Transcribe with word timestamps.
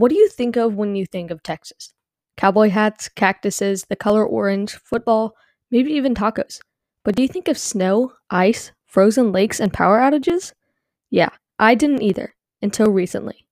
What 0.00 0.08
do 0.08 0.16
you 0.16 0.30
think 0.30 0.56
of 0.56 0.76
when 0.76 0.96
you 0.96 1.04
think 1.04 1.30
of 1.30 1.42
Texas? 1.42 1.92
Cowboy 2.38 2.70
hats, 2.70 3.10
cactuses, 3.10 3.84
the 3.90 3.96
color 3.96 4.24
orange, 4.24 4.72
football, 4.76 5.34
maybe 5.70 5.92
even 5.92 6.14
tacos. 6.14 6.60
But 7.04 7.16
do 7.16 7.20
you 7.20 7.28
think 7.28 7.48
of 7.48 7.58
snow, 7.58 8.14
ice, 8.30 8.72
frozen 8.86 9.30
lakes, 9.30 9.60
and 9.60 9.74
power 9.74 9.98
outages? 9.98 10.54
Yeah, 11.10 11.28
I 11.58 11.74
didn't 11.74 12.00
either, 12.00 12.34
until 12.62 12.90
recently. 12.90 13.46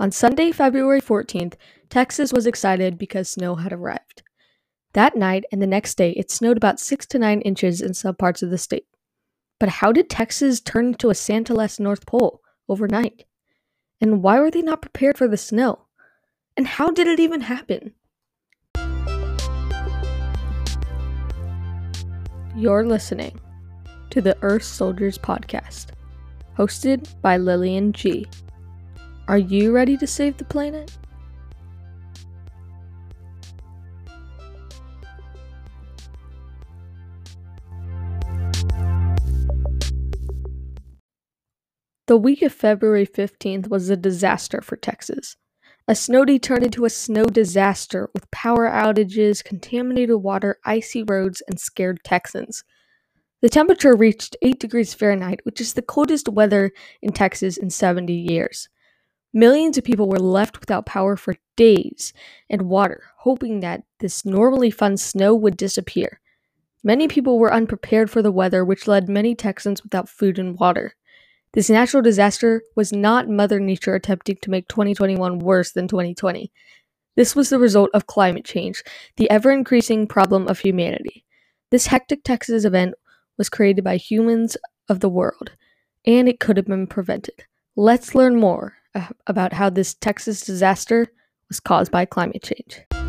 On 0.00 0.10
Sunday, 0.10 0.50
February 0.50 1.00
14th, 1.00 1.54
Texas 1.88 2.32
was 2.32 2.48
excited 2.48 2.98
because 2.98 3.30
snow 3.30 3.54
had 3.54 3.72
arrived. 3.72 4.24
That 4.94 5.14
night 5.14 5.44
and 5.52 5.62
the 5.62 5.68
next 5.68 5.94
day, 5.94 6.10
it 6.16 6.32
snowed 6.32 6.56
about 6.56 6.80
6 6.80 7.06
to 7.06 7.18
9 7.20 7.42
inches 7.42 7.80
in 7.80 7.94
some 7.94 8.16
parts 8.16 8.42
of 8.42 8.50
the 8.50 8.58
state. 8.58 8.88
But 9.60 9.68
how 9.68 9.92
did 9.92 10.10
Texas 10.10 10.60
turn 10.60 10.86
into 10.86 11.10
a 11.10 11.14
Santa-less 11.14 11.78
North 11.78 12.06
Pole 12.06 12.40
overnight? 12.68 13.26
And 14.00 14.22
why 14.22 14.40
were 14.40 14.50
they 14.50 14.62
not 14.62 14.80
prepared 14.80 15.18
for 15.18 15.28
the 15.28 15.36
snow? 15.36 15.80
And 16.56 16.66
how 16.66 16.90
did 16.90 17.06
it 17.06 17.20
even 17.20 17.42
happen? 17.42 17.92
You're 22.56 22.86
listening 22.86 23.38
to 24.10 24.20
the 24.20 24.36
Earth 24.42 24.62
Soldiers 24.62 25.18
Podcast, 25.18 25.88
hosted 26.56 27.08
by 27.20 27.36
Lillian 27.36 27.92
G. 27.92 28.26
Are 29.28 29.38
you 29.38 29.70
ready 29.70 29.96
to 29.98 30.06
save 30.06 30.38
the 30.38 30.44
planet? 30.44 30.96
The 42.10 42.16
week 42.16 42.42
of 42.42 42.52
February 42.52 43.06
15th 43.06 43.68
was 43.68 43.88
a 43.88 43.96
disaster 43.96 44.60
for 44.60 44.74
Texas. 44.74 45.36
A 45.86 45.94
snow 45.94 46.24
day 46.24 46.40
turned 46.40 46.64
into 46.64 46.84
a 46.84 46.90
snow 46.90 47.22
disaster 47.22 48.10
with 48.12 48.28
power 48.32 48.68
outages, 48.68 49.44
contaminated 49.44 50.16
water, 50.16 50.58
icy 50.64 51.04
roads, 51.04 51.40
and 51.46 51.60
scared 51.60 52.00
Texans. 52.02 52.64
The 53.42 53.48
temperature 53.48 53.94
reached 53.94 54.36
8 54.42 54.58
degrees 54.58 54.92
Fahrenheit, 54.92 55.38
which 55.44 55.60
is 55.60 55.74
the 55.74 55.82
coldest 55.82 56.28
weather 56.28 56.72
in 57.00 57.12
Texas 57.12 57.56
in 57.56 57.70
70 57.70 58.12
years. 58.12 58.68
Millions 59.32 59.78
of 59.78 59.84
people 59.84 60.08
were 60.08 60.18
left 60.18 60.58
without 60.58 60.86
power 60.86 61.14
for 61.14 61.36
days 61.54 62.12
and 62.50 62.62
water, 62.62 63.04
hoping 63.18 63.60
that 63.60 63.84
this 64.00 64.24
normally 64.24 64.72
fun 64.72 64.96
snow 64.96 65.32
would 65.32 65.56
disappear. 65.56 66.20
Many 66.82 67.06
people 67.06 67.38
were 67.38 67.54
unprepared 67.54 68.10
for 68.10 68.20
the 68.20 68.32
weather, 68.32 68.64
which 68.64 68.88
led 68.88 69.08
many 69.08 69.36
Texans 69.36 69.84
without 69.84 70.08
food 70.08 70.40
and 70.40 70.58
water. 70.58 70.96
This 71.52 71.68
natural 71.68 72.02
disaster 72.02 72.62
was 72.76 72.92
not 72.92 73.28
Mother 73.28 73.58
Nature 73.58 73.96
attempting 73.96 74.36
to 74.42 74.50
make 74.50 74.68
2021 74.68 75.40
worse 75.40 75.72
than 75.72 75.88
2020. 75.88 76.52
This 77.16 77.34
was 77.34 77.50
the 77.50 77.58
result 77.58 77.90
of 77.92 78.06
climate 78.06 78.44
change, 78.44 78.84
the 79.16 79.28
ever 79.30 79.50
increasing 79.50 80.06
problem 80.06 80.46
of 80.46 80.60
humanity. 80.60 81.24
This 81.72 81.88
hectic 81.88 82.22
Texas 82.22 82.64
event 82.64 82.94
was 83.36 83.48
created 83.48 83.82
by 83.82 83.96
humans 83.96 84.56
of 84.88 85.00
the 85.00 85.08
world, 85.08 85.50
and 86.06 86.28
it 86.28 86.38
could 86.38 86.56
have 86.56 86.66
been 86.66 86.86
prevented. 86.86 87.44
Let's 87.74 88.14
learn 88.14 88.36
more 88.38 88.74
uh, 88.94 89.08
about 89.26 89.52
how 89.52 89.70
this 89.70 89.94
Texas 89.94 90.42
disaster 90.42 91.08
was 91.48 91.58
caused 91.58 91.90
by 91.90 92.04
climate 92.04 92.44
change. 92.44 92.99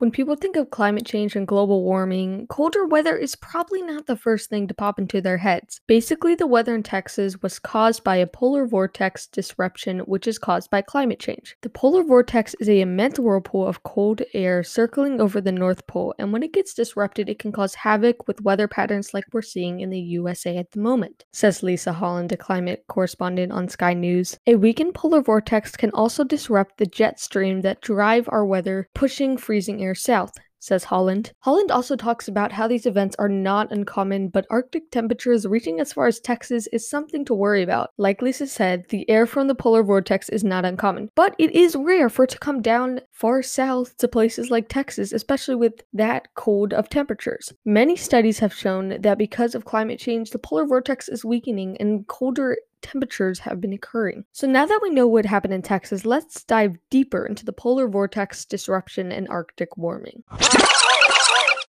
When 0.00 0.10
people 0.10 0.34
think 0.34 0.56
of 0.56 0.70
climate 0.70 1.04
change 1.04 1.36
and 1.36 1.46
global 1.46 1.84
warming, 1.84 2.46
colder 2.46 2.86
weather 2.86 3.18
is 3.18 3.36
probably 3.36 3.82
not 3.82 4.06
the 4.06 4.16
first 4.16 4.48
thing 4.48 4.66
to 4.66 4.72
pop 4.72 4.98
into 4.98 5.20
their 5.20 5.36
heads. 5.36 5.82
Basically, 5.86 6.34
the 6.34 6.46
weather 6.46 6.74
in 6.74 6.82
Texas 6.82 7.42
was 7.42 7.58
caused 7.58 8.02
by 8.02 8.16
a 8.16 8.26
polar 8.26 8.66
vortex 8.66 9.26
disruption, 9.26 9.98
which 9.98 10.26
is 10.26 10.38
caused 10.38 10.70
by 10.70 10.80
climate 10.80 11.20
change. 11.20 11.54
The 11.60 11.68
polar 11.68 12.02
vortex 12.02 12.54
is 12.60 12.68
a 12.70 12.80
immense 12.80 13.18
whirlpool 13.18 13.66
of 13.66 13.82
cold 13.82 14.22
air 14.32 14.62
circling 14.62 15.20
over 15.20 15.38
the 15.38 15.52
North 15.52 15.86
Pole, 15.86 16.14
and 16.18 16.32
when 16.32 16.42
it 16.42 16.54
gets 16.54 16.72
disrupted, 16.72 17.28
it 17.28 17.38
can 17.38 17.52
cause 17.52 17.74
havoc 17.74 18.26
with 18.26 18.40
weather 18.40 18.68
patterns 18.68 19.12
like 19.12 19.24
we're 19.34 19.42
seeing 19.42 19.80
in 19.80 19.90
the 19.90 20.00
USA 20.00 20.56
at 20.56 20.70
the 20.70 20.80
moment, 20.80 21.26
says 21.30 21.62
Lisa 21.62 21.92
Holland, 21.92 22.32
a 22.32 22.38
climate 22.38 22.84
correspondent 22.88 23.52
on 23.52 23.68
Sky 23.68 23.92
News. 23.92 24.38
A 24.46 24.54
weakened 24.54 24.94
polar 24.94 25.20
vortex 25.20 25.76
can 25.76 25.90
also 25.90 26.24
disrupt 26.24 26.78
the 26.78 26.86
jet 26.86 27.20
stream 27.20 27.60
that 27.60 27.82
drive 27.82 28.30
our 28.30 28.46
weather, 28.46 28.88
pushing 28.94 29.36
freezing 29.36 29.82
air 29.82 29.89
south, 29.94 30.32
says 30.60 30.84
Holland. 30.84 31.32
Holland 31.40 31.70
also 31.70 31.96
talks 31.96 32.28
about 32.28 32.52
how 32.52 32.68
these 32.68 32.86
events 32.86 33.16
are 33.18 33.28
not 33.28 33.72
uncommon, 33.72 34.28
but 34.28 34.46
Arctic 34.50 34.90
temperatures 34.90 35.46
reaching 35.46 35.80
as 35.80 35.92
far 35.92 36.06
as 36.06 36.20
Texas 36.20 36.68
is 36.68 36.88
something 36.88 37.24
to 37.24 37.34
worry 37.34 37.62
about. 37.62 37.90
Like 37.96 38.22
Lisa 38.22 38.46
said, 38.46 38.84
the 38.90 39.08
air 39.08 39.26
from 39.26 39.48
the 39.48 39.54
polar 39.54 39.82
vortex 39.82 40.28
is 40.28 40.44
not 40.44 40.64
uncommon, 40.64 41.10
but 41.14 41.34
it 41.38 41.50
is 41.52 41.74
rare 41.76 42.08
for 42.08 42.24
it 42.24 42.30
to 42.30 42.38
come 42.38 42.60
down 42.62 43.00
far 43.10 43.42
south 43.42 43.96
to 43.98 44.08
places 44.08 44.50
like 44.50 44.68
Texas, 44.68 45.12
especially 45.12 45.54
with 45.56 45.82
that 45.92 46.28
cold 46.34 46.72
of 46.72 46.88
temperatures. 46.88 47.52
Many 47.64 47.96
studies 47.96 48.38
have 48.38 48.54
shown 48.54 49.00
that 49.00 49.18
because 49.18 49.54
of 49.54 49.64
climate 49.64 49.98
change, 49.98 50.30
the 50.30 50.38
polar 50.38 50.66
vortex 50.66 51.08
is 51.08 51.24
weakening 51.24 51.76
and 51.78 52.06
colder 52.06 52.56
temperatures 52.82 53.38
have 53.40 53.60
been 53.60 53.72
occurring. 53.72 54.24
So 54.32 54.46
now 54.46 54.66
that 54.66 54.80
we 54.82 54.90
know 54.90 55.06
what 55.06 55.26
happened 55.26 55.54
in 55.54 55.62
Texas, 55.62 56.04
let's 56.04 56.44
dive 56.44 56.76
deeper 56.90 57.26
into 57.26 57.44
the 57.44 57.52
polar 57.52 57.88
vortex 57.88 58.44
disruption 58.44 59.12
and 59.12 59.28
Arctic 59.28 59.76
warming. 59.76 60.22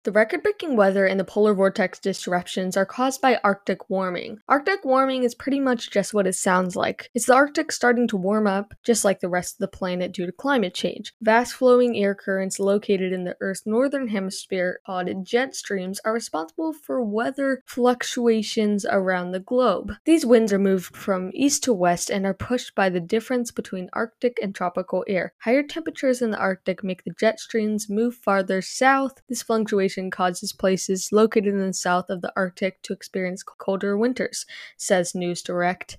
The 0.02 0.12
record 0.12 0.42
breaking 0.42 0.76
weather 0.76 1.04
and 1.04 1.20
the 1.20 1.24
polar 1.24 1.52
vortex 1.52 1.98
disruptions 1.98 2.74
are 2.74 2.86
caused 2.86 3.20
by 3.20 3.38
Arctic 3.44 3.90
warming. 3.90 4.38
Arctic 4.48 4.82
warming 4.82 5.24
is 5.24 5.34
pretty 5.34 5.60
much 5.60 5.90
just 5.90 6.14
what 6.14 6.26
it 6.26 6.34
sounds 6.34 6.74
like. 6.74 7.10
It's 7.14 7.26
the 7.26 7.34
Arctic 7.34 7.70
starting 7.70 8.08
to 8.08 8.16
warm 8.16 8.46
up, 8.46 8.72
just 8.82 9.04
like 9.04 9.20
the 9.20 9.28
rest 9.28 9.56
of 9.56 9.58
the 9.58 9.68
planet 9.68 10.12
due 10.12 10.24
to 10.24 10.32
climate 10.32 10.72
change. 10.72 11.12
Vast 11.20 11.52
flowing 11.52 11.98
air 11.98 12.14
currents 12.14 12.58
located 12.58 13.12
in 13.12 13.24
the 13.24 13.36
Earth's 13.42 13.66
northern 13.66 14.08
hemisphere, 14.08 14.80
called 14.86 15.10
jet 15.22 15.54
streams, 15.54 16.00
are 16.02 16.14
responsible 16.14 16.72
for 16.72 17.02
weather 17.02 17.62
fluctuations 17.66 18.86
around 18.86 19.32
the 19.32 19.40
globe. 19.40 19.92
These 20.06 20.24
winds 20.24 20.50
are 20.50 20.58
moved 20.58 20.96
from 20.96 21.30
east 21.34 21.62
to 21.64 21.74
west 21.74 22.08
and 22.08 22.24
are 22.24 22.32
pushed 22.32 22.74
by 22.74 22.88
the 22.88 23.00
difference 23.00 23.50
between 23.50 23.90
Arctic 23.92 24.38
and 24.42 24.54
tropical 24.54 25.04
air. 25.06 25.34
Higher 25.40 25.62
temperatures 25.62 26.22
in 26.22 26.30
the 26.30 26.38
Arctic 26.38 26.82
make 26.82 27.04
the 27.04 27.12
jet 27.20 27.38
streams 27.38 27.90
move 27.90 28.14
farther 28.14 28.62
south. 28.62 29.20
This 29.28 29.42
fluctuation 29.42 29.89
causes 30.10 30.52
places 30.52 31.10
located 31.12 31.48
in 31.48 31.66
the 31.66 31.72
south 31.72 32.10
of 32.10 32.22
the 32.22 32.32
Arctic 32.36 32.82
to 32.82 32.92
experience 32.92 33.42
colder 33.42 33.96
winters, 33.96 34.46
says 34.76 35.14
News 35.14 35.42
Direct. 35.42 35.98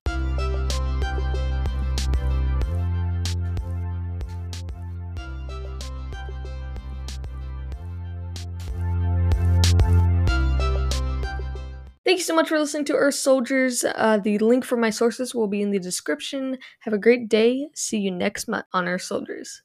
Thank 12.04 12.20
you 12.20 12.26
so 12.26 12.36
much 12.36 12.50
for 12.50 12.60
listening 12.60 12.84
to 12.86 12.94
Earth 12.94 13.16
Soldiers. 13.16 13.86
Uh, 13.86 14.18
the 14.18 14.38
link 14.40 14.66
for 14.66 14.76
my 14.76 14.90
sources 14.90 15.34
will 15.34 15.48
be 15.48 15.62
in 15.62 15.72
the 15.72 15.80
description. 15.80 16.58
Have 16.80 16.94
a 16.94 16.98
great 16.98 17.30
day. 17.30 17.70
See 17.74 18.00
you 18.00 18.12
next 18.12 18.50
month 18.50 18.66
on 18.74 18.88
Earth 18.88 19.04
Soldiers. 19.04 19.62